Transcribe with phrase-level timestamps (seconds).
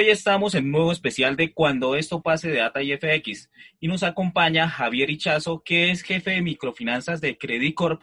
[0.00, 3.50] Hoy estamos en un nuevo especial de Cuando esto pase de Data y FX
[3.80, 8.02] y nos acompaña Javier Ichazo, que es jefe de microfinanzas de Credit Corp,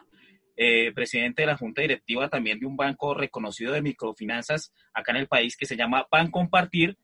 [0.57, 5.19] eh, presidente de la junta directiva también de un banco reconocido de microfinanzas acá en
[5.19, 6.97] el país que se llama Ban Compartir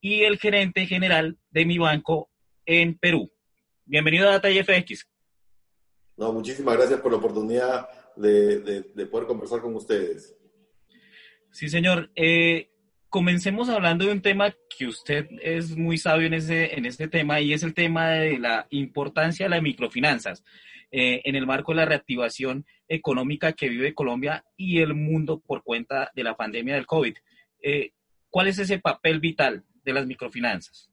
[0.00, 2.30] y el gerente general de mi banco
[2.66, 3.32] en Perú.
[3.84, 5.08] Bienvenido a Data y FX.
[6.16, 10.36] No, muchísimas gracias por la oportunidad de, poder conversar con ustedes.
[11.50, 12.12] Sí, señor.
[12.14, 12.70] Eh,
[13.16, 17.40] comencemos hablando de un tema que usted es muy sabio en ese, en este tema
[17.40, 20.44] y es el tema de la importancia de las microfinanzas
[20.90, 25.62] eh, en el marco de la reactivación económica que vive Colombia y el mundo por
[25.62, 27.16] cuenta de la pandemia del COVID.
[27.62, 27.92] Eh,
[28.28, 30.90] ¿Cuál es ese papel vital de las microfinanzas?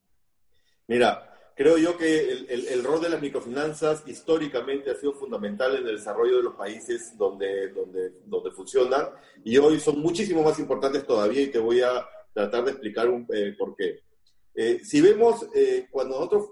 [0.88, 5.98] Mira, creo yo que el, rol de las microfinanzas históricamente ha sido fundamental en el
[5.98, 9.10] desarrollo de los países donde, donde, donde funcionan
[9.44, 13.28] y hoy son muchísimo más importantes todavía y te voy a tratar de explicar un,
[13.34, 14.02] eh, por qué.
[14.56, 16.50] Eh, si vemos, eh, cuando nosotros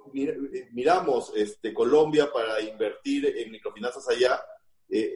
[0.71, 4.41] miramos este, Colombia para invertir en microfinanzas allá,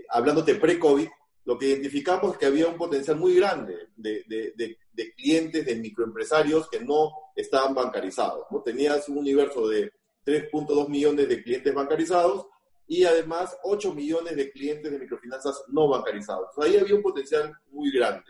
[0.10, 1.08] hablándote pre-COVID,
[1.46, 5.76] lo que identificamos es que había un potencial muy grande de, de, de, clientes, de
[5.76, 8.46] microempresarios que no estaban bancarizados.
[8.50, 8.62] ¿no?
[8.62, 9.92] Tenías un universo de
[10.26, 12.48] 3.2 millones de clientes bancarizados
[12.88, 16.50] y además 8 millones de clientes de microfinanzas no bancarizados.
[16.58, 18.26] ahí había un potencial muy grande.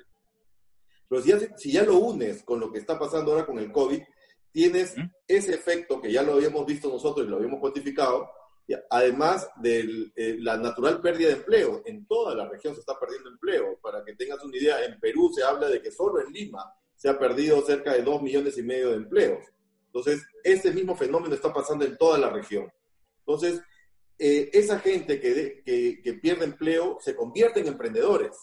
[1.07, 3.71] Pero si ya, si ya lo unes con lo que está pasando ahora con el
[3.71, 4.01] COVID,
[4.51, 4.95] tienes
[5.27, 8.29] ese efecto que ya lo habíamos visto nosotros y lo habíamos cuantificado,
[8.89, 11.83] además de eh, la natural pérdida de empleo.
[11.85, 13.77] En toda la región se está perdiendo empleo.
[13.81, 16.73] Para que tengas una idea, en Perú se habla de que solo en Lima
[17.05, 19.45] se ha perdido cerca de dos millones y medio de empleos.
[19.85, 22.67] Entonces, ese mismo fenómeno está pasando en toda la región.
[23.19, 23.61] Entonces,
[24.17, 28.35] eh, esa gente que, que, que pierde empleo se convierte en emprendedores.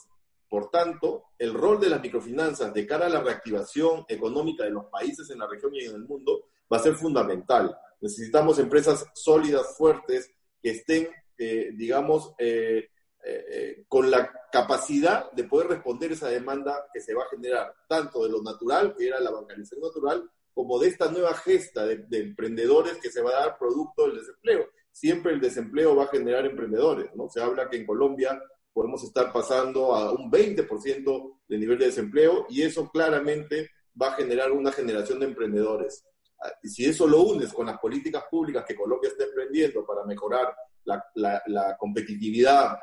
[0.49, 4.85] Por tanto, el rol de las microfinanzas de cara a la reactivación económica de los
[4.85, 7.77] países en la región y en el mundo va a ser fundamental.
[8.01, 10.31] Necesitamos empresas sólidas, fuertes,
[10.63, 12.91] que estén, eh, digamos, eh,
[13.25, 18.25] eh, con la capacidad de poder responder esa demanda que se va a generar, tanto
[18.25, 22.19] de lo natural, que era la bancarización natural, como de esta nueva gesta de, de
[22.19, 24.69] emprendedores que se va a dar producto del desempleo.
[24.91, 27.29] Siempre el desempleo va a generar emprendedores, ¿no?
[27.31, 28.39] Se habla que en Colombia
[28.73, 34.15] podemos estar pasando a un 20% de nivel de desempleo y eso claramente va a
[34.15, 36.05] generar una generación de emprendedores.
[36.43, 40.05] Ah, y si eso lo unes con las políticas públicas que Colombia está emprendiendo para
[40.05, 40.55] mejorar
[40.85, 41.05] la,
[41.47, 42.77] la, competitividad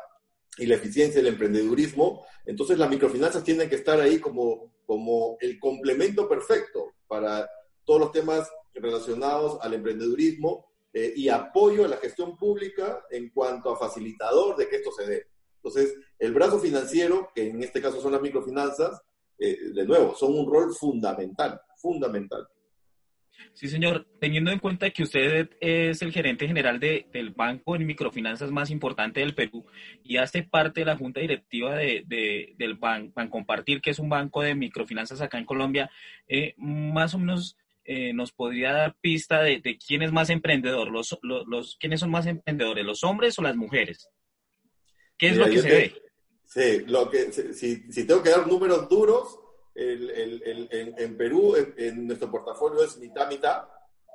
[0.59, 5.59] y la eficiencia del emprendedurismo, entonces las microfinanzas tienen que estar ahí como, como el
[5.59, 7.49] complemento perfecto para
[7.85, 13.71] todos los temas relacionados al emprendedurismo eh, y apoyo a la gestión pública en cuanto
[13.71, 15.27] a facilitador de que esto se dé.
[15.55, 19.01] Entonces, el brazo financiero, que en este caso son las microfinanzas,
[19.37, 22.47] eh, de nuevo, son un rol fundamental, fundamental.
[23.53, 24.07] Sí, señor.
[24.19, 28.69] Teniendo en cuenta que usted es el gerente general de, del banco en microfinanzas más
[28.69, 29.65] importante del Perú
[30.03, 32.03] y hace parte de la junta directiva de,
[32.57, 35.91] del Ban, Compartir, que es un banco de microfinanzas acá en Colombia,
[36.27, 41.17] eh, más o menos eh, nos podría dar pista de, quién es más emprendedor, los,
[41.23, 44.09] los, los, quiénes son más emprendedores, los hombres o las mujeres.
[45.17, 46.01] ¿Qué es lo que se ve?
[46.45, 49.38] Sí, lo que, si, si, tengo que dar números duros,
[49.75, 53.63] el, el, en, Perú, en, nuestro portafolio es mitad-mitad.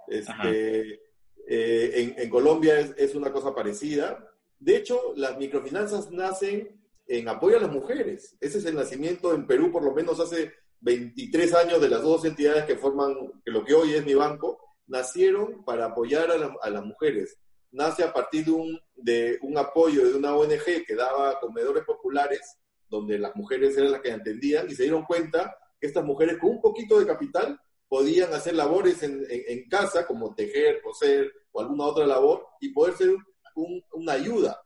[0.09, 1.01] Este,
[1.47, 4.31] eh, en, Colombia es, es, una cosa parecida.
[4.59, 8.37] De hecho, las microfinanzas nacen en apoyo a las mujeres.
[8.41, 12.25] Ese es el nacimiento en Perú, por lo menos hace 23 años de las dos
[12.25, 13.15] entidades que forman,
[13.45, 17.39] que lo que hoy es mi banco, nacieron para apoyar a, a las mujeres
[17.75, 22.57] nace a partir de un, de un apoyo de una ONG que daba comedores populares,
[22.95, 26.51] donde las mujeres eran las que entendían y se dieron cuenta que estas mujeres con
[26.51, 31.87] un poquito de capital podían hacer labores en, en, casa, como tejer, coser o alguna
[31.87, 33.11] otra labor, y poder ser
[33.93, 34.61] una ayuda.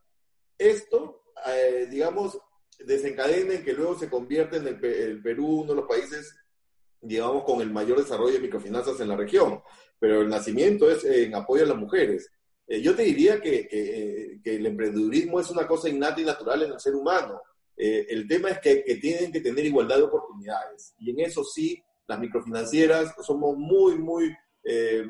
[0.57, 2.39] Esto, eh, digamos,
[2.79, 6.35] desencadena en que luego se convierte en el, el Perú uno de los países,
[7.01, 9.61] digamos, con el mayor desarrollo de microfinanzas en la región.
[9.99, 12.31] Pero el nacimiento es en apoyo a las mujeres.
[12.67, 13.67] Eh, yo te diría que,
[14.43, 17.41] que, el emprendedurismo es una cosa innata y natural en el ser humano.
[17.79, 20.93] Eh, el tema es que, tienen que tener igualdad de oportunidades.
[20.99, 25.05] Y en eso sí, las microfinancieras somos muy, muy eh,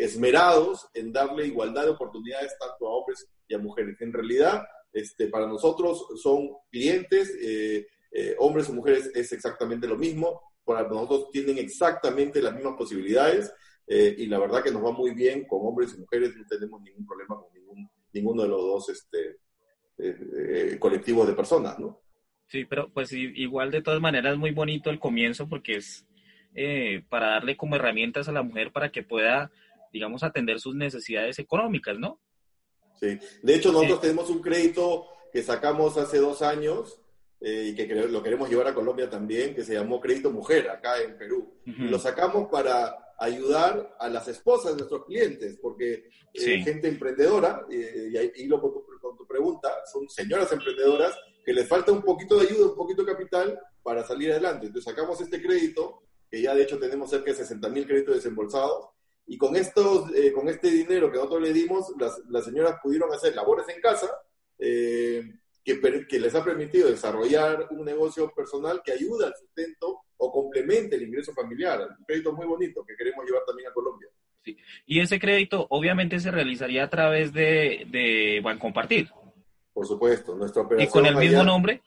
[0.00, 4.00] esmerados en darle igualdad de oportunidades tanto a hombres y a mujeres.
[4.00, 7.30] En realidad, este, para nosotros son clientes,
[8.38, 10.40] hombres o mujeres es exactamente lo mismo.
[10.64, 13.52] Para nosotros tienen exactamente las mismas posibilidades
[13.86, 16.80] eh, y la verdad que nos va muy bien con hombres y mujeres, no tenemos
[16.82, 19.38] ningún problema con ningún, ninguno de los dos este,
[19.98, 20.16] eh,
[20.72, 22.00] eh, colectivos de personas, ¿no?
[22.48, 26.06] Sí, pero pues igual de todas maneras es muy bonito el comienzo porque es,
[26.54, 29.50] eh, para darle como herramientas a la mujer para que pueda,
[29.92, 32.20] digamos, atender sus necesidades económicas, ¿no?
[33.00, 37.00] Sí, de hecho nosotros tenemos un crédito que sacamos hace dos años
[37.40, 41.00] eh, y que lo queremos llevar a Colombia también, que se llamó Crédito Mujer acá
[41.00, 41.54] en Perú.
[41.64, 48.16] Lo sacamos para ayudar a las esposas de nuestros clientes, porque eh, gente emprendedora, y
[48.16, 51.14] ahí lo con tu, con tu pregunta, son señoras emprendedoras
[51.44, 54.66] que les falta un poquito de ayuda, un poquito de capital para salir adelante.
[54.66, 58.88] Entonces sacamos este crédito, que ya de hecho tenemos cerca de 60 mil créditos desembolsados,
[59.26, 63.12] y con, estos, eh, con este dinero que nosotros le dimos, las, las señoras pudieron
[63.12, 64.10] hacer labores en casa,
[64.58, 65.22] eh,
[65.64, 70.96] que, que, les ha permitido desarrollar un negocio personal que ayuda al sustento o complemente
[70.96, 71.80] el ingreso familiar.
[71.98, 74.08] Un crédito muy bonito que queremos llevar también a Colombia.
[74.44, 74.56] Sí.
[74.86, 79.08] Y ese crédito obviamente se realizaría a través de, de Bancompartir.
[79.72, 80.88] Por supuesto, nuestra operación.
[80.88, 81.80] ¿Y con el mismo nombre?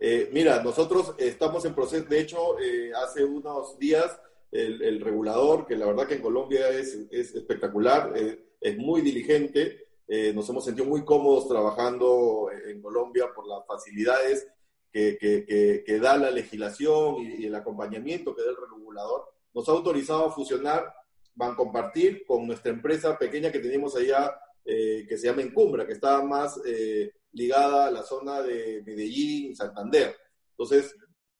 [0.00, 4.20] Eh, mira, nosotros estamos en proceso, de hecho, eh, hace unos días
[4.52, 9.85] el, regulador, que la verdad que en Colombia es, es espectacular, eh, es muy diligente,
[10.08, 14.46] nos hemos sentido muy cómodos trabajando en Colombia por las facilidades
[14.92, 19.24] que, que, que, da la legislación y, y, el acompañamiento que da el regulador.
[19.52, 20.92] Nos ha autorizado a fusionar
[21.36, 26.22] Bancompartir con nuestra empresa pequeña que tenemos allá eh, que se llama Encumbra, que está
[26.22, 30.16] más eh, ligada a la zona de Medellín, Santander.
[30.52, 30.96] Entonces,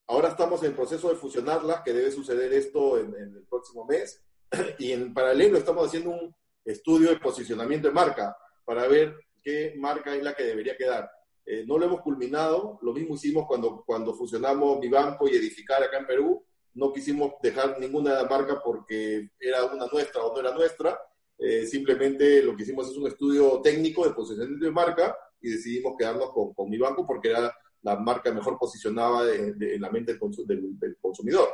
[0.07, 4.23] ahora estamos en proceso de fusionarlas, que debe suceder esto en, el próximo mes,
[4.79, 8.37] y en paralelo estamos haciendo un estudio de posicionamiento de marca
[8.67, 11.11] para ver qué marca es la que debería quedar.
[11.47, 15.83] Eh, no lo hemos culminado, lo mismo hicimos cuando, cuando fusionamos Mi Banco y Edificar
[15.83, 20.55] acá en Perú, no quisimos dejar ninguna marca porque era una nuestra o no era
[20.55, 20.99] nuestra,
[21.39, 25.95] eh, simplemente lo que hicimos es un estudio técnico de posicionamiento de marca y decidimos
[25.97, 27.55] quedarnos con, con mi banco porque era
[27.87, 31.49] la marca mejor posicionada en la mente del, consumidor.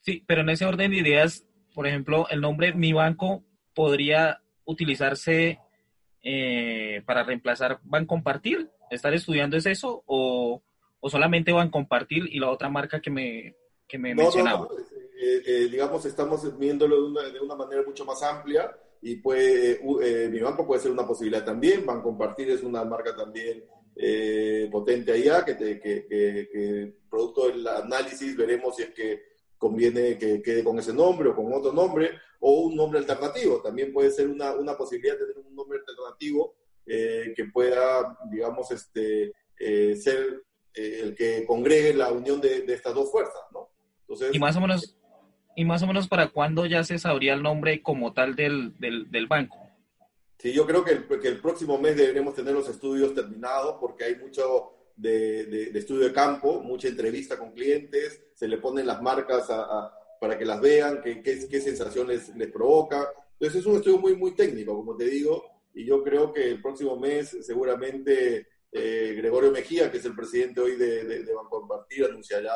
[0.00, 1.44] Sí, pero en ese orden de ideas,
[1.74, 3.42] por ejemplo, el nombre Mi Banco
[3.74, 5.58] podría utilizarse
[6.28, 8.68] eh, para reemplazar Bancompartir.
[8.90, 10.60] ¿Estar estudiando es eso o,
[10.98, 13.54] o solamente Bancompartir y la otra marca que me,
[13.86, 14.66] que me mencionaba?
[15.18, 19.80] Eh, eh, digamos, estamos viéndolo de una, de una, manera mucho más amplia y puede,
[20.02, 23.64] eh, mi banco puede ser una posibilidad también, Van Compartir es una marca también
[24.70, 30.42] potente allá, que, te, que, que, producto del análisis veremos si es que conviene que
[30.42, 32.10] quede con ese nombre o con otro nombre,
[32.40, 36.54] o un nombre alternativo, también puede ser una, una posibilidad de tener un nombre alternativo
[36.84, 40.42] que pueda, digamos, este, ser
[40.74, 43.70] el que congregue la unión de, de estas dos fuerzas, ¿no?
[44.02, 44.96] Entonces, y más o menos
[45.58, 49.10] ¿Y más o menos para cuándo ya se sabría el nombre como tal del, del,
[49.10, 49.58] del banco?
[50.38, 54.04] Sí, yo creo que el, que el, próximo mes deberemos tener los estudios terminados porque
[54.04, 59.00] hay mucho de, de, estudio de campo, mucha entrevista con clientes, se le ponen las
[59.00, 59.90] marcas a,
[60.20, 63.08] para que las vean, qué, qué, sensaciones les provoca.
[63.32, 65.42] Entonces es un estudio muy, muy técnico, como te digo,
[65.74, 70.60] y yo creo que el próximo mes seguramente eh, Gregorio Mejía, que es el presidente
[70.60, 72.52] hoy de, de, de Banco Compartir, anunciará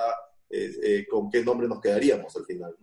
[0.51, 2.77] eh, eh, con qué nombre nos quedaríamos al final.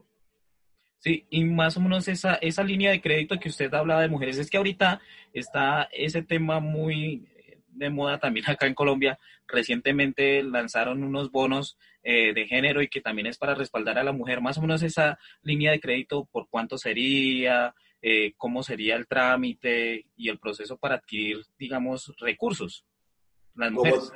[0.98, 4.40] Sí, y más o menos esa, esa línea de crédito que usted hablaba de mujeres,
[4.40, 5.00] es que ahorita
[5.34, 7.28] está ese tema muy
[7.78, 9.20] de moda también acá en Colombia.
[9.48, 14.12] Recientemente lanzaron unos bonos eh, de género y que también es para respaldar a la
[14.12, 14.42] mujer.
[14.42, 20.06] Más o menos esa línea de crédito, por cuánto sería, eh, cómo sería el trámite
[20.16, 22.86] y el proceso para adquirir, digamos, recursos.
[23.56, 24.12] Las mujeres.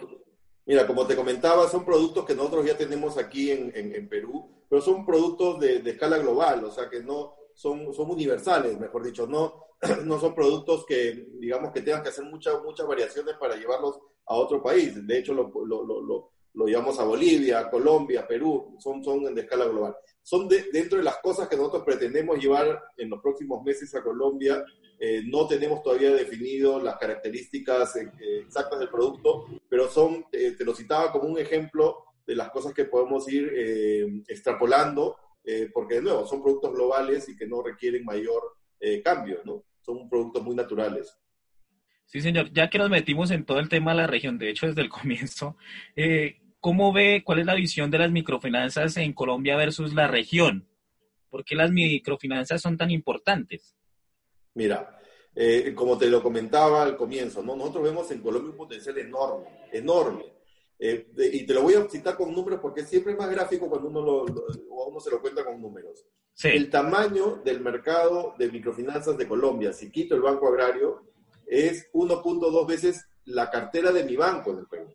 [0.66, 4.82] Mira, como te comentaba, son productos que nosotros ya tenemos aquí en, en, Perú, pero
[4.82, 9.28] son productos de, de, escala global, o sea que no son, son universales, mejor dicho,
[9.28, 9.66] no,
[10.06, 14.36] no son productos que, digamos, que tengan que hacer muchas muchas variaciones para llevarlos a
[14.36, 15.06] otro país.
[15.06, 19.66] De hecho, lo, lo, lo, lo llevamos a Bolivia, Colombia, Perú, son, son de escala
[19.66, 19.96] global.
[20.24, 24.04] Son de, dentro de las cosas que nosotros pretendemos llevar en los próximos meses a
[24.04, 24.64] Colombia
[25.04, 28.12] eh, no tenemos todavía definido las características eh,
[28.46, 32.72] exactas del producto, pero son, eh, te lo citaba como un ejemplo de las cosas
[32.72, 33.52] que podemos ir
[34.28, 35.18] extrapolando,
[35.74, 38.42] porque de nuevo, son productos globales y que no requieren mayor
[39.04, 39.64] cambio, ¿no?
[39.82, 41.18] Son productos muy naturales.
[42.06, 42.52] Sí, señor.
[42.52, 44.90] Ya que nos metimos en todo el tema de la región, de hecho, desde el
[45.02, 45.58] comienzo,
[46.60, 50.68] ¿cómo ve, cuál es la visión de las microfinanzas en Colombia versus la región?
[51.30, 53.76] ¿Por qué las microfinanzas son tan importantes?
[54.54, 55.00] Mira,
[55.34, 57.56] eh, como te lo comentaba al comienzo, ¿no?
[57.56, 60.26] nosotros vemos en Colombia un potencial enorme, enorme.
[60.84, 63.88] Eh, y te lo voy a citar con números porque siempre es más gráfico cuando
[63.88, 64.26] uno, lo,
[64.88, 66.08] uno se lo cuenta con números.
[66.56, 71.04] El tamaño del mercado de microfinanzas de Colombia, si quito el banco agrario,
[71.46, 74.92] es 1.2 veces la cartera de mi banco en el Perú.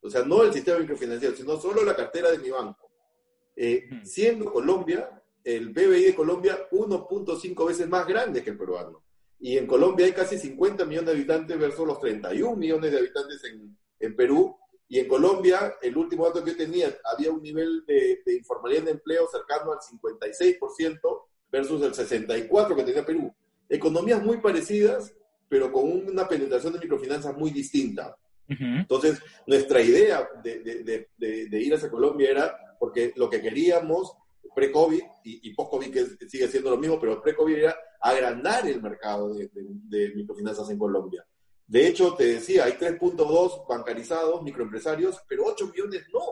[0.00, 2.90] O sea, no el sistema microfinanciero, sino solo la cartera de mi banco.
[3.56, 9.04] eh, siendo Colombia, el BBI de Colombia 1.5 veces más grande que el peruano.
[9.38, 13.44] Y en Colombia hay casi 50 millones de habitantes versus los 31 millones de habitantes
[13.44, 14.56] en, en Perú.
[14.88, 18.82] Y en Colombia, el último dato que yo tenía, había un nivel de, de informalidad
[18.82, 21.00] de empleo cercano al 56%
[21.50, 23.34] versus el 64% que tenía Perú.
[23.68, 25.14] Economías muy parecidas,
[25.48, 28.16] pero con una penetración de microfinanzas muy distinta.
[28.46, 34.14] Entonces, nuestra idea de, de, de, ir hacia Colombia era porque lo que queríamos
[34.54, 39.34] pre-COVID y, y post-COVID, que sigue siendo lo mismo, pero pre-COVID era agrandar el mercado
[39.34, 41.24] de, microfinanzas en Colombia.
[41.66, 46.22] De hecho, te decía, hay 3.2 bancarizados, microempresarios, pero 8 millones no.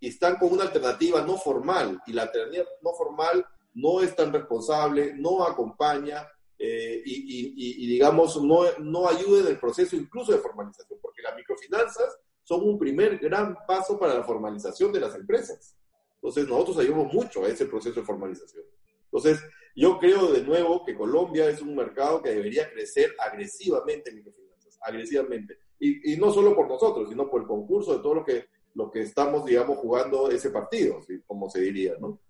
[0.00, 2.00] Y están con una alternativa no formal.
[2.06, 6.26] Y la alternativa no formal no es tan responsable, no acompaña
[6.58, 12.18] eh, y, digamos, no, no ayuda en el proceso incluso de formalización, porque las microfinanzas
[12.42, 15.76] son un primer gran paso para la formalización de las empresas.
[16.14, 18.64] Entonces, nosotros ayudamos mucho a ese proceso de formalización.
[19.04, 19.42] Entonces,
[19.74, 24.45] yo creo de nuevo que Colombia es un mercado que debería crecer agresivamente en microfinanzas,
[24.80, 25.58] agresivamente.
[25.78, 28.90] Y, y no solo por nosotros, sino por el concurso de todo lo que, lo
[28.90, 32.20] que estamos, digamos, jugando ese partido, como se diría, ¿no?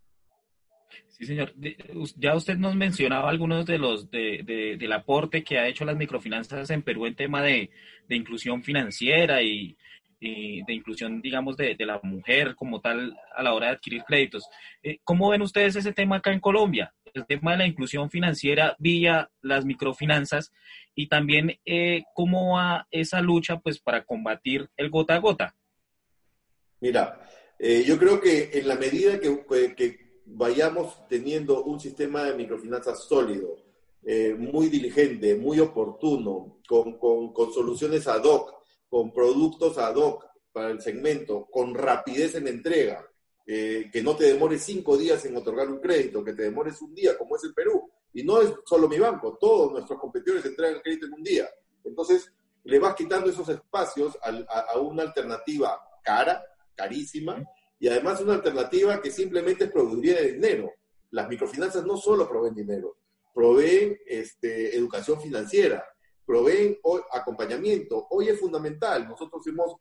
[1.09, 1.53] Sí, señor.
[2.17, 6.71] Ya usted nos mencionaba algunos de los de, del aporte que ha hecho las microfinanzas
[6.71, 7.71] en Perú en tema de,
[8.09, 9.77] inclusión financiera y,
[10.21, 14.49] de inclusión, digamos, de, la mujer como tal a la hora de adquirir créditos.
[14.83, 16.93] Eh, ¿Cómo ven ustedes ese tema acá en Colombia?
[17.17, 20.53] El tema de la inclusión financiera vía las microfinanzas
[20.95, 25.57] y también eh, cómo va esa lucha pues para combatir el gota a gota.
[26.81, 27.19] Mira,
[27.59, 33.57] eh, yo creo que en la medida que, vayamos teniendo un sistema de microfinanzas sólido,
[34.05, 38.53] eh, muy diligente, muy oportuno, con, con, soluciones ad hoc,
[38.89, 43.07] con productos ad hoc para el segmento, con rapidez en entrega,
[43.47, 46.95] eh, que no te demores cinco días en otorgar un crédito, que te demores un
[46.95, 47.91] día, como es el Perú.
[48.13, 51.49] Y no es solo mi banco, todos nuestros competidores entregan el crédito en un día.
[51.85, 52.33] Entonces,
[52.65, 54.31] le vas quitando esos espacios a,
[54.73, 56.43] a una alternativa cara,
[56.75, 57.45] carísima,
[57.79, 60.73] y además una alternativa que simplemente de dinero.
[61.11, 62.97] Las microfinanzas no solo proveen dinero,
[63.35, 65.85] proveen este, educación financiera,
[66.25, 66.79] proveen
[67.13, 68.07] acompañamiento.
[68.11, 69.09] Hoy es fundamental.
[69.09, 69.77] Nosotros hemos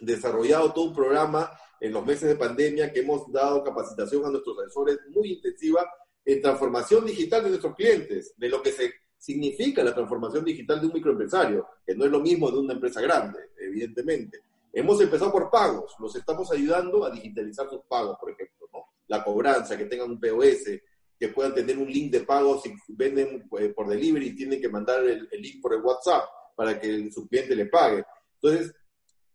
[0.00, 4.58] desarrollado todo un programa en los meses de pandemia que hemos dado capacitación a nuestros
[4.58, 5.88] asesores muy intensiva
[6.24, 10.86] en transformación digital de nuestros clientes, de lo que se significa la transformación digital de
[10.86, 14.40] un microempresario, que no es lo mismo de una empresa grande, evidentemente.
[14.72, 18.84] Hemos empezado por pagos, los estamos ayudando a digitalizar sus pagos, por ejemplo, ¿no?
[19.08, 20.80] La cobranza, que tengan un POS,
[21.18, 24.70] que puedan tener un link de pago si venden eh, por delivery y tienen que
[24.70, 26.24] mandar el, link por el WhatsApp
[26.56, 28.02] para que su cliente le pague.
[28.40, 28.74] Entonces,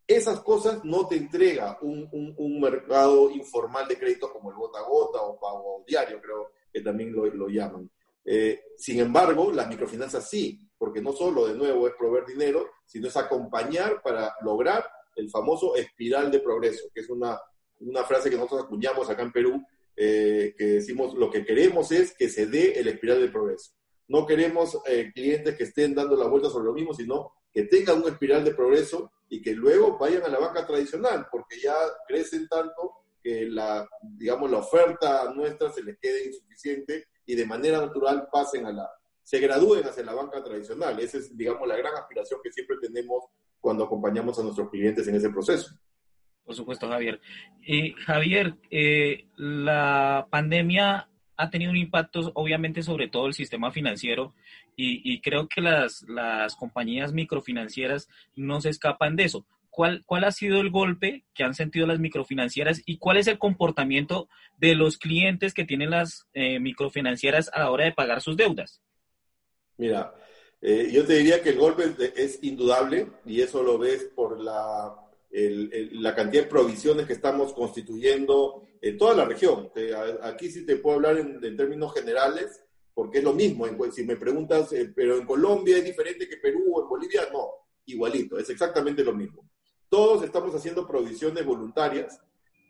[0.08, 4.84] esas cosas no te entrega un, un, mercado informal de crédito como el gota a
[4.84, 7.90] gota o pago diario, creo que también lo, lo llaman.
[8.24, 13.08] Eh, sin embargo, las microfinanzas sí, porque no solo de nuevo es proveer dinero, sino
[13.08, 14.86] es acompañar para lograr
[15.16, 17.40] el famoso espiral de progreso, que es una,
[17.80, 19.64] una frase que nosotros acuñamos acá en Perú,
[19.96, 23.72] eh, que decimos lo que queremos es que se dé el espiral de progreso.
[24.08, 28.04] No queremos eh, clientes que estén dando la vuelta sobre lo mismo, sino que tengan
[28.04, 31.76] un espiral de progreso y que luego vayan a la banca tradicional, porque ya
[32.08, 37.80] crecen tanto que la, digamos, la oferta nuestra se les quede insuficiente y de manera
[37.80, 38.90] natural pasen a la,
[39.24, 41.00] se gradúen hacia la banca tradicional.
[41.00, 43.24] Esa es, digamos, la gran aspiración que siempre tenemos
[43.60, 45.76] cuando acompañamos a nuestros clientes en ese proceso.
[46.44, 47.20] Por supuesto, Javier.
[47.68, 54.34] Eh, Javier, eh, la pandemia ha tenido un impacto obviamente sobre todo el sistema financiero
[54.78, 59.46] y, creo que las, las, compañías microfinancieras no se escapan de eso.
[59.70, 63.38] ¿Cuál, ¿Cuál ha sido el golpe que han sentido las microfinancieras y cuál es el
[63.38, 64.28] comportamiento
[64.58, 68.82] de los clientes que tienen las eh, microfinancieras a la hora de pagar sus deudas?
[69.78, 70.14] Mira,
[70.62, 75.05] eh, yo te diría que el golpe es indudable y eso lo ves por la,
[75.94, 79.72] la cantidad de provisiones que estamos constituyendo en toda la región.
[80.22, 82.62] aquí sí te puedo hablar en, términos generales
[82.94, 83.66] porque es lo mismo.
[83.92, 87.50] si me preguntas, eh, pero en Colombia es diferente que Perú o en Bolivia, no,
[87.86, 89.50] igualito, es exactamente lo mismo.
[89.90, 92.20] Todos estamos haciendo provisiones voluntarias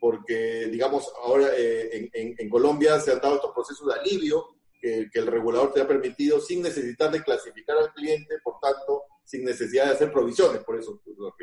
[0.00, 5.08] porque, digamos, ahora eh, en, en Colombia se han dado estos procesos de alivio que,
[5.12, 9.86] el regulador te ha permitido sin necesidad de clasificar al cliente, por tanto, sin necesidad
[9.86, 11.34] de hacer provisiones, por eso lo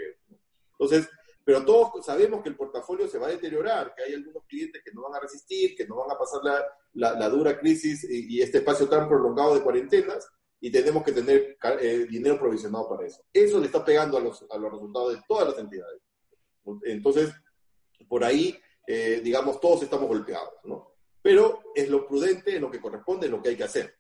[1.46, 4.92] Pero todos sabemos que el portafolio se va a deteriorar, que hay algunos clientes que
[4.94, 6.42] no van a resistir, que no van a pasar
[6.94, 10.28] la, dura crisis y, este espacio tan prolongado de cuarentenas,
[10.62, 13.22] y tenemos que tener eh, dinero provisionado para eso.
[13.34, 16.02] Eso le está pegando a los, a los resultados de todas las entidades.
[16.86, 17.34] Entonces,
[18.08, 20.96] por ahí eh, digamos, todos estamos golpeados, ¿no?
[21.22, 23.96] Pero es lo prudente, es lo que corresponde, es lo que hay que hacer.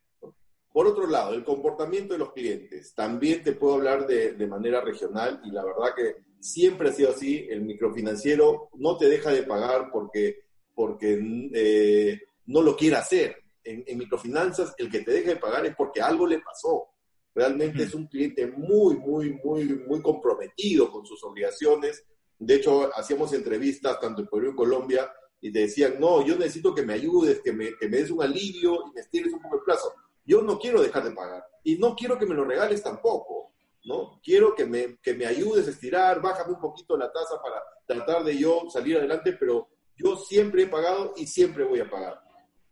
[0.73, 2.95] Por otro lado, el comportamiento de los clientes.
[2.95, 7.11] También te puedo hablar de, de manera regional y la verdad que siempre ha sido
[7.11, 7.45] así.
[7.47, 10.39] El microfinanciero no te deja de pagar porque,
[10.73, 11.19] porque
[11.53, 13.37] eh, no lo quiere hacer.
[13.63, 16.87] En, en, microfinanzas, el que te deja de pagar es porque algo le pasó.
[17.35, 22.03] Realmente es un cliente muy, muy, muy, muy comprometido con sus obligaciones.
[22.39, 26.73] De hecho, hacíamos entrevistas tanto en Perú y Colombia y te decían, no, yo necesito
[26.73, 29.57] que me ayudes, que me, que me des un alivio y me estires un poco
[29.57, 29.93] el plazo.
[30.25, 33.53] Yo no quiero dejar de pagar y no quiero que me lo regales tampoco,
[33.85, 34.19] ¿no?
[34.23, 38.23] Quiero que me, que me ayudes a estirar, bájame un poquito la tasa para tratar
[38.23, 42.23] de yo salir adelante, pero yo siempre he pagado y siempre voy a pagar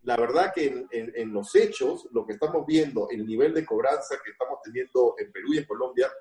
[0.03, 3.65] la verdad que en, en, en, los hechos, lo que estamos viendo, el nivel de
[3.65, 6.11] cobranza que estamos teniendo en Perú y en Colombia,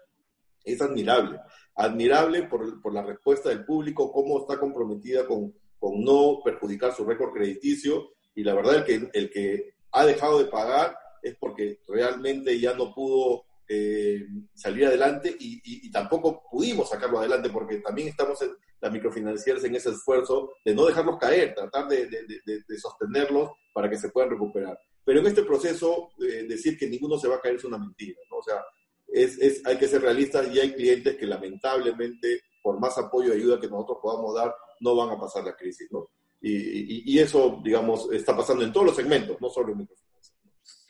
[0.63, 1.41] es admirable.
[1.77, 7.05] Admirable por, por la respuesta del público, cómo está comprometida con, con no perjudicar su
[7.05, 8.11] récord crediticio.
[8.35, 12.75] Y la verdad, el que, el que ha dejado de pagar es porque realmente ya
[12.75, 18.43] no pudo eh, salir adelante y, y, y, tampoco pudimos sacarlo adelante porque también estamos
[18.43, 18.51] en,
[18.81, 23.51] las microfinancieras en ese esfuerzo de no dejarlos caer, tratar de, de, de, de sostenerlos
[23.73, 24.79] para que se puedan recuperar.
[25.05, 28.19] Pero en este proceso, eh, decir que ninguno se va a caer es una mentira,
[28.31, 28.39] ¿no?
[28.39, 28.65] O sea,
[29.09, 33.39] es, es, hay que ser realistas y hay clientes que lamentablemente, por más apoyo y
[33.39, 36.11] ayuda que nosotros podamos dar, no van a pasar la crisis, ¿no?
[36.41, 40.10] Y, y, y eso, digamos, está pasando en todos los segmentos, no solo en microfinanzas.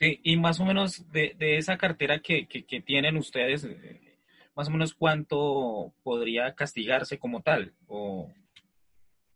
[0.01, 3.67] Sí, y más o menos de, de esa cartera que, que, tienen ustedes,
[4.55, 7.71] más o menos cuánto podría castigarse como tal?
[7.87, 8.27] O...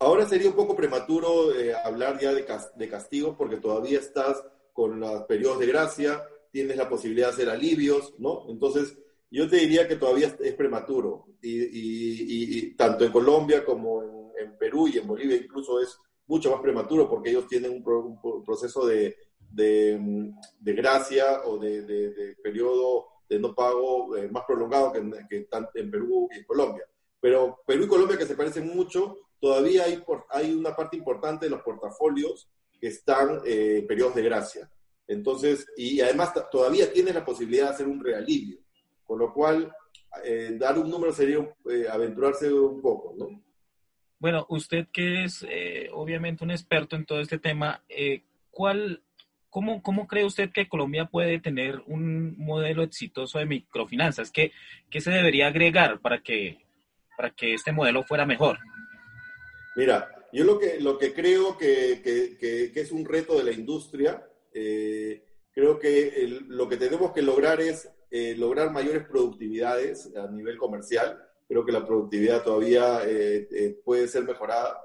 [0.00, 2.44] Ahora sería un poco prematuro eh, hablar ya de,
[2.74, 7.48] de castigos porque todavía estás con los periodos de gracia, tienes la posibilidad de hacer
[7.48, 8.46] alivios, ¿no?
[8.48, 8.98] Entonces,
[9.30, 11.28] yo te diría que todavía es prematuro.
[11.42, 15.96] Y, y, y tanto en Colombia como en, en, Perú y en Bolivia incluso es
[16.26, 19.16] mucho más prematuro porque ellos tienen un, pro, un proceso de,
[19.50, 25.48] de, de, gracia o de, de periodo de no pago eh, más prolongado que, que
[25.74, 26.84] en Perú y Colombia.
[27.20, 31.50] Pero Perú y Colombia, que se parecen mucho, todavía hay, hay una parte importante de
[31.50, 32.48] los portafolios
[32.80, 34.70] que están eh, en periodos de gracia.
[35.08, 38.58] Entonces, y además todavía tiene la posibilidad de hacer un realivio,
[39.04, 39.72] con lo cual
[40.24, 41.38] eh, dar un número sería
[41.70, 43.42] eh, aventurarse un poco, ¿no?
[44.18, 45.44] Bueno, usted que es
[45.92, 47.84] obviamente un experto en todo este tema,
[48.50, 49.02] ¿cuál
[49.56, 54.30] ¿Cómo, ¿Cómo, cree usted que Colombia puede tener un modelo exitoso de microfinanzas?
[54.30, 54.52] ¿Qué,
[54.90, 56.58] qué se debería agregar para que,
[57.16, 58.58] para que este modelo fuera mejor?
[59.74, 63.52] Mira, yo lo que, lo que creo que, que, que es un reto de la
[63.52, 70.14] industria, eh, creo que el, lo que tenemos que lograr es eh, lograr mayores productividades
[70.16, 71.18] a nivel comercial.
[71.48, 74.78] Creo que la productividad todavía eh, eh puede ser mejorada.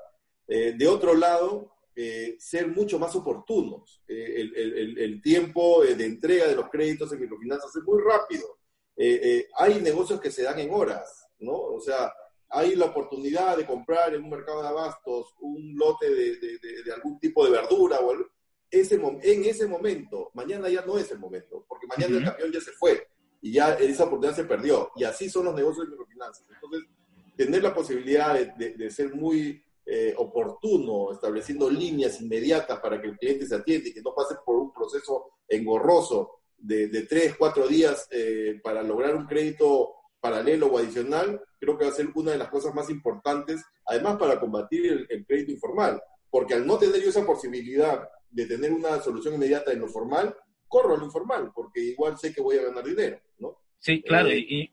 [0.48, 4.02] Eh, de otro lado, eh, ser mucho más oportunos.
[4.08, 8.60] Eh, el, el, el, tiempo de entrega de los créditos en microfinanzas es muy rápido.
[8.96, 11.54] Eh, hay negocios que se dan en horas, ¿no?
[11.54, 12.14] O sea,
[12.50, 16.84] hay la oportunidad de comprar en un mercado de abastos un lote de, de, de,
[16.84, 18.26] de algún tipo de verdura o el,
[18.70, 22.24] ese, en ese momento, mañana ya no es el momento, porque mañana uh -huh.
[22.24, 23.06] el camión ya se fue
[23.42, 24.92] y ya esa oportunidad se perdió.
[24.96, 26.46] Y así son los negocios de microfinanzas.
[26.54, 26.90] Entonces,
[27.36, 33.46] tener la posibilidad de ser muy eh, oportuno, estableciendo líneas inmediatas para que el cliente
[33.46, 38.08] se atienda y que no pase por un proceso engorroso de, de tres, cuatro días
[38.12, 42.38] eh, para lograr un crédito paralelo o adicional, creo que va a ser una de
[42.38, 47.02] las cosas más importantes, además para combatir el, el crédito informal, porque al no tener
[47.02, 50.36] yo esa posibilidad de tener una solución inmediata en lo formal,
[50.68, 53.58] corro a lo informal, porque igual sé que voy a ganar dinero, ¿no?
[53.80, 54.72] Sí, claro, eh, y,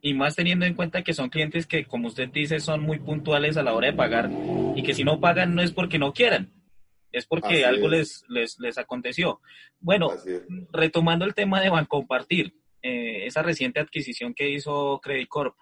[0.00, 3.56] y más teniendo en cuenta que son clientes que, como usted dice, son muy puntuales
[3.56, 4.30] a la hora de pagar
[4.76, 6.52] y que si no pagan no es porque no quieran,
[7.12, 7.92] es porque Así algo es.
[7.92, 9.40] les, les, les, aconteció.
[9.80, 10.10] Bueno,
[10.72, 15.56] retomando el tema de Bancompartir, eh, esa reciente adquisición que hizo Credit Corp,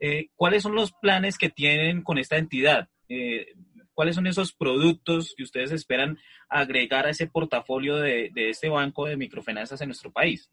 [0.00, 2.88] eh, ¿cuáles son los planes que tienen con esta entidad?
[3.08, 3.46] Eh,
[3.94, 9.06] ¿Cuáles son esos productos que ustedes esperan agregar a ese portafolio de, de este banco
[9.06, 10.50] de microfinanzas en nuestro país?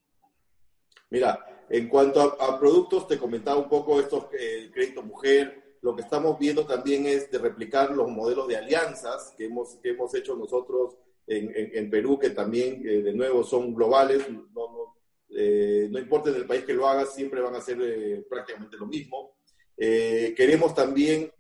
[1.10, 5.78] Mira, en cuanto a, productos, te comentaba un poco estos, eh, crédito mujer.
[5.82, 9.92] Lo que estamos viendo también es de replicar los modelos de alianzas que hemos, que
[9.92, 10.96] hemos hecho nosotros
[11.30, 14.28] en, en, Perú, que también, eh, de nuevo, son globales.
[14.30, 14.96] No, no,
[15.30, 18.78] eh, no, importa en el país que lo hagas, siempre van a ser eh, prácticamente
[18.78, 19.36] lo mismo.
[19.78, 21.32] Queremos también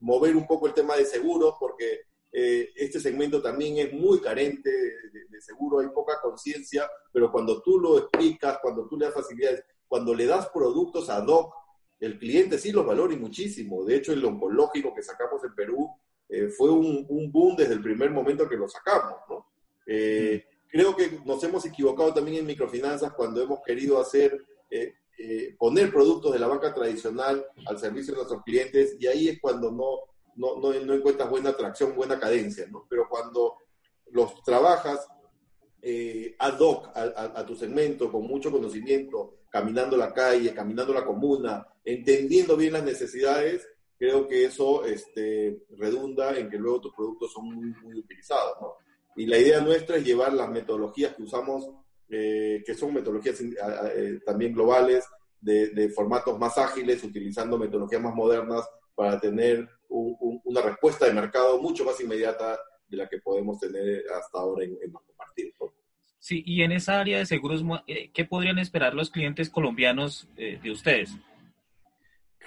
[0.00, 5.24] mover un poco el tema de seguros, porque este segmento también es muy carente de,
[5.30, 9.64] de seguro, hay poca conciencia, pero cuando tú lo explicas, cuando tú le das facilidades,
[9.88, 11.54] cuando le das productos ad hoc,
[12.00, 13.84] el cliente sí los valora y muchísimo.
[13.84, 15.90] De hecho, el oncológico que sacamos en Perú
[16.28, 19.46] eh, fue un, boom desde el primer momento que lo sacamos, ¿no?
[19.86, 24.44] Eh, creo que nos hemos equivocado también en microfinanzas cuando hemos querido hacer,
[25.58, 29.70] poner productos de la banca tradicional al servicio de nuestros clientes y ahí es cuando
[29.70, 29.86] no,
[30.36, 32.86] no, no, encuentras buena atracción, buena cadencia, ¿no?
[32.88, 33.56] Pero cuando
[34.10, 35.06] los trabajas
[36.38, 42.56] ad hoc a, tu segmento, con mucho conocimiento, caminando la calle, caminando la comuna, entendiendo
[42.56, 43.66] bien las necesidades,
[43.98, 48.56] creo que eso este, redunda en que luego tus productos son muy, utilizados.
[48.60, 48.74] ¿no?
[49.16, 51.68] Y la idea nuestra es llevar las metodologías que usamos,
[52.08, 55.04] eh, que son metodologías eh, también globales,
[55.40, 61.84] de, formatos más ágiles, utilizando metodologías más modernas para tener una respuesta de mercado mucho
[61.84, 65.54] más inmediata de la que podemos tener hasta ahora en, en Compartir.
[66.18, 70.70] Sí, y en esa área de seguros, eh, ¿qué podrían esperar los clientes colombianos de
[70.72, 71.16] ustedes?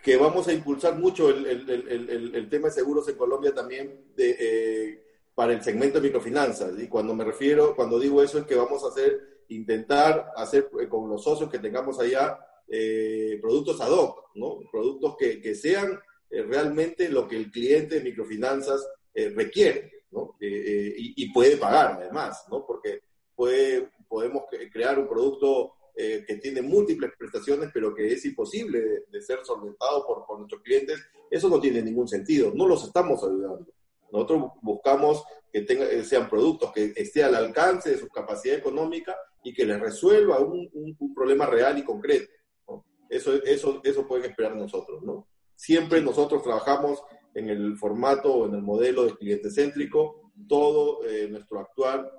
[0.04, 4.36] que vamos a impulsar mucho el, el, el, tema de seguros en Colombia también de,
[4.40, 5.04] eh,
[5.36, 6.80] para el segmento de microfinanzas.
[6.80, 10.88] Y cuando me refiero, cuando digo eso, es que vamos a hacer, intentar hacer eh,
[10.88, 14.60] con los socios que tengamos allá eh, productos ad hoc, ¿no?
[14.72, 18.88] Productos que, que sean realmente lo que el cliente de microfinanzas
[19.36, 20.36] requiere, ¿no?
[20.40, 22.66] Y, y, puede pagar además, ¿no?
[22.66, 23.02] Porque
[23.36, 29.22] puede, podemos crear un producto eh, que tiene múltiples prestaciones, pero que es imposible de,
[29.22, 30.98] ser solventado por, por, nuestros clientes,
[31.30, 32.54] eso no tiene ningún sentido.
[32.56, 33.68] No los estamos ayudando.
[34.10, 39.14] Nosotros buscamos que tenga, eh, sean productos que estén al alcance de su capacidad económica
[39.44, 42.32] y que les resuelva un, un, problema real y concreto.
[43.10, 45.04] Eso, eso, eso pueden esperar nosotros.
[45.04, 45.28] ¿no?
[45.60, 51.28] Siempre nosotros trabajamos en el formato o en el modelo de cliente céntrico, todo eh,
[51.30, 52.10] nuestro actual,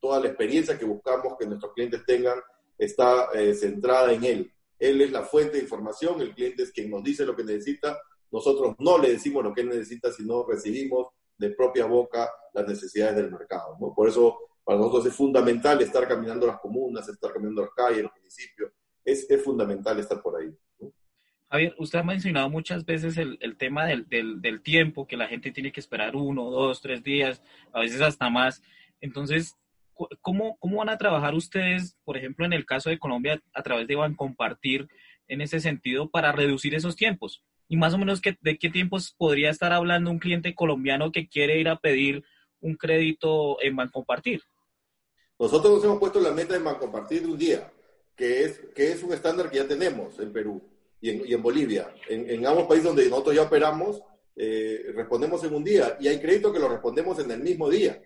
[0.00, 2.38] toda la experiencia que buscamos que nuestros clientes tengan
[2.78, 4.52] está eh, centrada en él.
[4.78, 8.00] Él es la fuente de información, el cliente es quien nos dice lo que necesita,
[8.32, 13.16] nosotros no le decimos lo que él necesita, sino recibimos de propia boca las necesidades
[13.16, 13.76] del mercado.
[13.94, 18.12] Por eso para nosotros es fundamental estar caminando las comunas, estar caminando las calles, los
[18.16, 18.72] municipios,
[19.04, 20.50] es fundamental estar por ahí.
[21.56, 25.80] Javier, usted ha mencionado muchas veces el, tema del, tiempo, que la gente tiene que
[25.80, 27.42] esperar uno, dos, tres días,
[27.72, 28.62] a veces hasta más.
[29.00, 29.56] Entonces,
[30.20, 33.88] ¿cómo, ¿cómo van a trabajar ustedes, por ejemplo, en el caso de Colombia, a través
[33.88, 34.86] de Bancompartir,
[35.28, 37.42] en ese sentido, para reducir esos tiempos?
[37.68, 41.58] Y más o menos, ¿de qué tiempos podría estar hablando un cliente colombiano que quiere
[41.58, 42.22] ir a pedir
[42.60, 44.42] un crédito en Bancompartir?
[45.38, 47.72] Nosotros nos hemos puesto la meta de Bancompartir de un día,
[48.14, 50.75] que es, que es un estándar que ya tenemos en Perú
[51.06, 51.94] y en, y en Bolivia.
[52.08, 54.02] En, en, ambos países donde nosotros ya operamos,
[54.34, 58.02] eh, respondemos en un día y hay créditos que lo respondemos en el mismo día,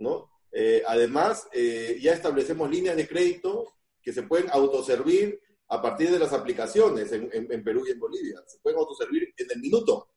[0.00, 0.28] ¿no?
[0.50, 6.18] Eh, además, eh, ya establecemos líneas de crédito que se pueden autoservir a partir de
[6.18, 8.42] las aplicaciones en, Perú y en Bolivia.
[8.46, 10.08] Se pueden autoservir en el minuto.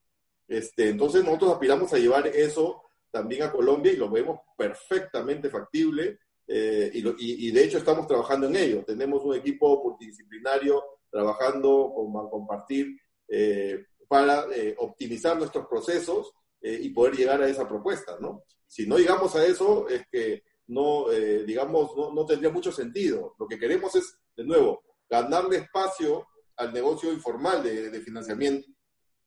[0.47, 6.19] Este, entonces, nosotros aspiramos a llevar eso también a Colombia y lo vemos perfectamente factible.
[6.47, 8.83] Eh, y, de hecho estamos trabajando en ello.
[8.83, 10.83] Tenemos un equipo multidisciplinario
[11.15, 12.99] trabajando con compartir
[14.09, 14.45] para
[14.79, 18.43] optimizar nuestros procesos y poder llegar a esa propuesta, ¿no?
[18.67, 23.35] Si no llegamos a eso, es que no, eh, digamos, no, tendría mucho sentido.
[23.39, 28.67] Lo que queremos es, de nuevo, ganarle espacio al negocio informal de, financiamiento.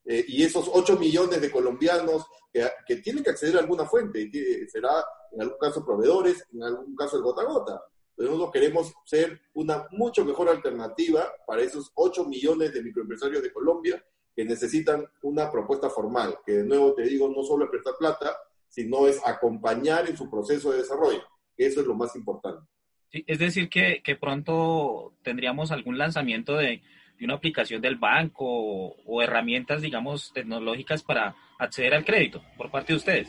[0.04, 4.28] Eh, y esos 8 millones de colombianos que, tienen que acceder a alguna fuente,
[4.70, 7.82] será en algún caso proveedores, en algún caso el gota a gota.
[8.18, 13.52] Pero nosotros queremos ser una mucho mejor alternativa para esos 8 millones de microempresarios de
[13.52, 14.04] Colombia
[14.34, 18.36] que necesitan una propuesta formal, que de nuevo te digo, no solo es prestar plata,
[18.68, 21.22] sino es acompañar en su proceso de desarrollo.
[21.56, 22.66] Eso es lo más importante.
[23.12, 26.82] es decir, que, que, pronto tendríamos algún lanzamiento de,
[27.18, 32.94] de una aplicación del banco o, herramientas, digamos, tecnológicas para acceder al crédito por parte
[32.94, 33.28] de ustedes.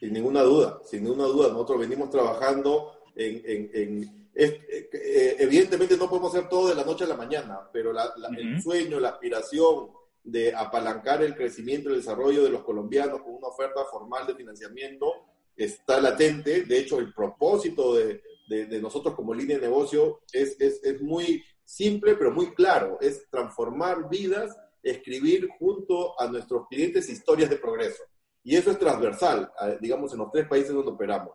[0.00, 1.48] Sin ninguna duda, sin ninguna duda.
[1.48, 3.42] Nosotros venimos trabajando en...
[3.44, 7.92] en, en eh, evidentemente no podemos hacer todo de la noche a la mañana, pero
[7.92, 9.90] la, el sueño, la aspiración,
[10.24, 14.36] de apalancar el crecimiento y el desarrollo de los colombianos con una oferta formal de
[14.36, 15.12] financiamiento
[15.56, 16.62] está latente.
[16.62, 21.42] De hecho, el propósito de, de, nosotros como línea de negocio es, es, es, muy
[21.64, 22.98] simple, pero muy claro.
[23.00, 28.04] Es transformar vidas, escribir junto a nuestros clientes historias de progreso.
[28.44, 31.34] Y eso es transversal, digamos, en los tres países donde operamos.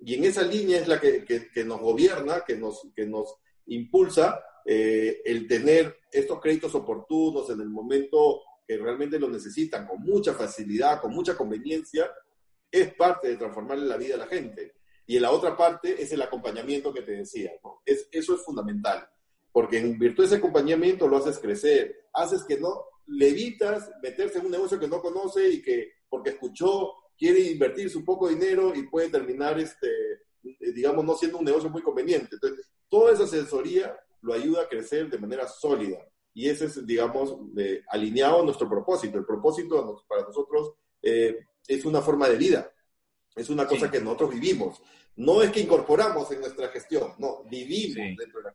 [0.00, 4.40] Y en esa línea es la que, que, nos gobierna, que nos, que nos impulsa
[4.64, 10.34] eh, el tener estos créditos oportunos en el momento que realmente lo necesitan, con mucha
[10.34, 12.10] facilidad, con mucha conveniencia,
[12.70, 14.74] es parte de transformarle la vida a la gente.
[15.06, 17.52] Y en la otra parte es el acompañamiento que te decía.
[17.84, 19.08] Es, eso es fundamental.
[19.50, 24.38] porque en virtud de ese acompañamiento lo haces crecer, haces que no, le evitas meterse
[24.38, 28.72] en un negocio que no conoce y que porque escuchó quiere invertir su poco dinero
[28.74, 29.88] y puede terminar, este,
[30.74, 32.28] digamos, no siendo un negocio muy conveniente.
[32.32, 35.98] Entonces, toda esa asesoría lo ayuda a crecer de manera sólida.
[36.32, 37.36] Y ese es, digamos,
[37.88, 39.18] alineado a nuestro propósito.
[39.18, 42.72] El propósito para nosotros eh, es una forma de vida,
[43.34, 44.80] es una cosa que nosotros vivimos.
[45.16, 48.54] No es que incorporamos en nuestra gestión, no, vivimos dentro de la.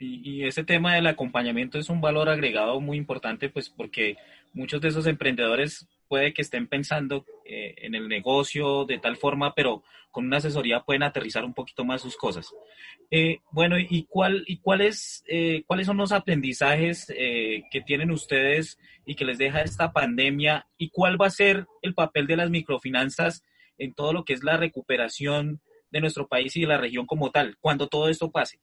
[0.00, 4.16] Y, y, ese tema del acompañamiento es un valor agregado muy importante, pues porque
[4.52, 9.54] muchos de esos emprendedores puede que estén pensando eh, en el negocio de tal forma,
[9.54, 12.52] pero con una asesoría pueden aterrizar un poquito más sus cosas.
[13.10, 19.14] Eh, bueno, ¿y, cuál, y cuáles, eh, cuáles son los aprendizajes que tienen ustedes y
[19.14, 20.66] que les deja esta pandemia?
[20.76, 23.44] ¿Y cuál va a ser el papel de las microfinanzas
[23.76, 27.30] en todo lo que es la recuperación de nuestro país y de la región como
[27.30, 28.60] tal, cuando todo esto pase?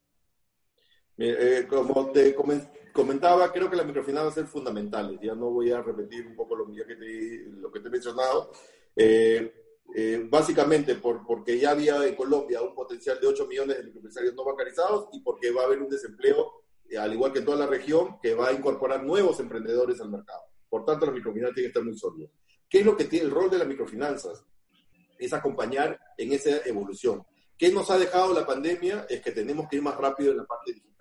[1.70, 5.20] como te comenté, comentaba, creo que la microfinanza va a ser fundamental.
[5.22, 8.52] Ya no voy a repetir un poco lo, que, te, lo que te he mencionado.
[8.96, 9.54] Eh,
[9.94, 14.34] eh, básicamente por, porque ya había en Colombia un potencial de 8 millones de microempresarios
[14.34, 17.58] no bancarizados y porque va a haber un desempleo, eh, al igual que en toda
[17.58, 20.44] la región, que va a incorporar nuevos emprendedores al mercado.
[20.70, 22.30] Por tanto, la microfinanza tiene que estar muy sólida.
[22.70, 24.46] ¿Qué es lo que tiene el rol de las microfinanzas?
[25.20, 27.26] Es acompañar en esa evolución.
[27.58, 29.06] ¿Qué nos ha dejado la pandemia?
[29.10, 30.95] Es que tenemos que ir más rápido en la parte digital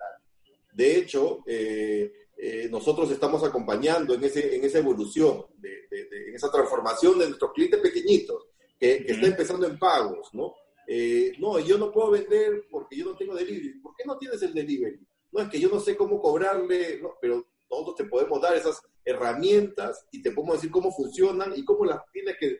[0.75, 6.51] de hecho, eh, eh, nosotros estamos acompañando en, ese, en esa evolución, de, en esa
[6.51, 10.53] transformación de nuestros clientes pequeñitos, que, que está empezando en pagos, ¿no?
[10.85, 13.79] Eh, no, yo no puedo vender porque yo no tengo delivery.
[13.79, 14.99] ¿Por qué no tienes el delivery?
[15.31, 18.81] No, es que yo no sé cómo cobrarle, no, pero nosotros te podemos dar esas
[19.05, 22.59] herramientas y te podemos decir cómo funcionan y cómo las tienes que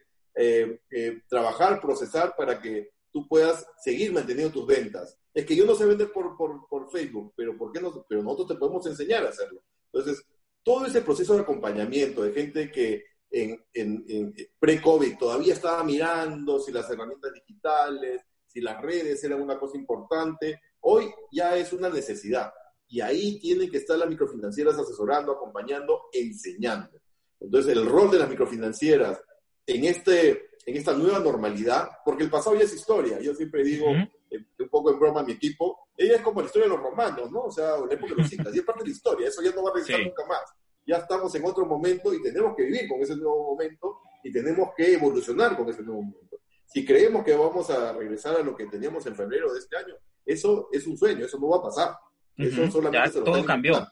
[1.27, 5.17] trabajar, procesar para que tú puedas seguir manteniendo tus ventas.
[5.35, 8.05] Es que yo no sé vender por, por, por Facebook, pero, ¿por qué no?
[8.07, 9.61] pero nosotros te podemos enseñar a hacerlo.
[9.91, 10.25] Entonces,
[10.63, 16.71] todo ese proceso de acompañamiento de gente que en, en, pre-COVID todavía estaba mirando si
[16.71, 22.53] las herramientas digitales, si las redes eran una cosa importante, hoy ya es una necesidad.
[22.87, 26.97] Y ahí tienen que estar las microfinancieras asesorando, acompañando, enseñando.
[27.41, 29.21] Entonces, el rol de las microfinancieras
[29.67, 33.19] en este en esta nueva normalidad, porque el pasado ya es historia.
[33.19, 36.47] Yo siempre digo, eh, un poco en broma a mi equipo, ella es como la
[36.47, 37.43] historia de los romanos, ¿no?
[37.43, 39.51] O sea, la época de los incas, y es parte de la historia, eso ya
[39.51, 40.43] no va a regresar nunca más.
[40.85, 44.69] Ya estamos en otro momento y tenemos que vivir con ese nuevo momento y tenemos
[44.75, 46.37] que evolucionar con ese nuevo momento.
[46.65, 49.95] Si creemos que vamos a regresar a lo que teníamos en febrero de este año,
[50.25, 51.95] eso es un sueño, eso no va a pasar.
[52.37, 53.87] Eso solamente ya, todo cambió.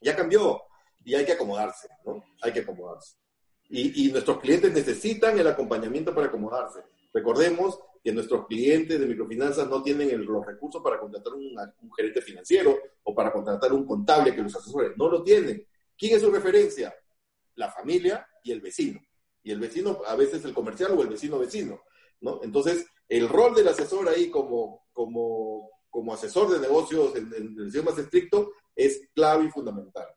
[0.00, 0.62] Ya cambió
[1.04, 2.24] y hay que acomodarse, ¿no?
[2.42, 3.16] Hay que acomodarse.
[3.68, 6.80] Y, nuestros clientes necesitan el acompañamiento para acomodarse.
[7.12, 11.56] Recordemos que nuestros clientes de microfinanzas no tienen los recursos para contratar un,
[11.96, 14.92] gerente financiero o para contratar un contable que los asesore.
[14.94, 15.66] No lo tienen.
[15.96, 16.94] ¿Quién es su referencia?
[17.54, 19.00] La familia y el vecino.
[19.42, 21.80] Y el vecino a veces el comercial o el vecino vecino.
[22.20, 22.40] ¿no?
[22.42, 27.84] Entonces, el rol del asesor ahí como, como, como asesor de negocios en, el sentido
[27.84, 30.08] más estricto es clave y fundamental.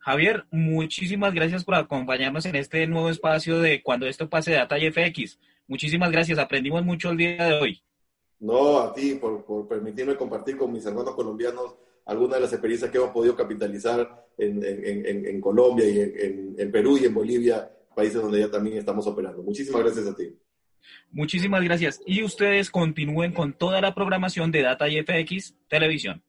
[0.00, 4.90] Javier, muchísimas gracias por acompañarnos en este nuevo espacio de Cuando esto pase Data y
[4.90, 5.38] FX.
[5.68, 7.82] Muchísimas gracias, aprendimos mucho el día de hoy.
[8.40, 11.76] No, a ti por, permitirme compartir con mis hermanos colombianos
[12.06, 16.00] algunas de las experiencias que hemos podido capitalizar en, Colombia y
[16.58, 19.42] en, Perú y en Bolivia, países donde ya también estamos operando.
[19.42, 20.34] Muchísimas gracias a ti.
[21.10, 22.00] Muchísimas gracias.
[22.06, 26.22] Y ustedes continúen con toda la programación de Data y FX Televisión.